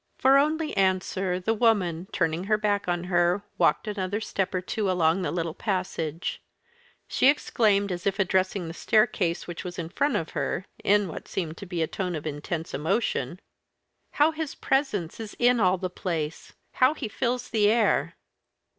For 0.17 0.39
only 0.39 0.75
answer 0.75 1.39
the 1.39 1.53
woman, 1.53 2.07
turning 2.11 2.45
her 2.45 2.57
back 2.57 2.87
on 2.87 3.03
her, 3.03 3.43
walked 3.59 3.87
another 3.87 4.19
step 4.19 4.51
or 4.55 4.59
two 4.59 4.89
along 4.89 5.21
the 5.21 5.29
little 5.29 5.53
passage. 5.53 6.41
She 7.07 7.27
exclaimed, 7.27 7.91
as 7.91 8.07
if 8.07 8.17
addressing 8.17 8.67
the 8.67 8.73
staircase, 8.73 9.45
which 9.45 9.63
was 9.63 9.77
in 9.77 9.89
front 9.89 10.15
of 10.15 10.31
her, 10.31 10.65
in 10.83 11.07
what 11.07 11.27
seemed 11.27 11.61
a 11.61 11.85
tone 11.85 12.15
of 12.15 12.25
intense 12.25 12.73
emotion 12.73 13.39
"How 14.13 14.31
his 14.31 14.55
presence 14.55 15.19
is 15.19 15.35
in 15.37 15.59
all 15.59 15.77
the 15.77 15.87
place! 15.87 16.53
How 16.71 16.95
he 16.95 17.07
fills 17.07 17.49
the 17.49 17.69
air!" 17.69 18.15